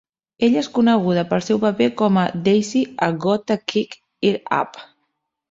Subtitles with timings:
[0.45, 4.83] Ella és coneguda pel seu paper com a Daisy a Gotta Kick It Up!